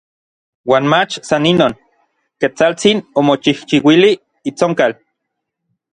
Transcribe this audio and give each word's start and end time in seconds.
Uan 0.71 0.85
mach 0.91 1.13
san 1.29 1.45
inon, 1.51 1.75
Ketsaltsin 2.41 2.99
omochijchiuili 3.19 4.11
itsonkal. 4.51 4.91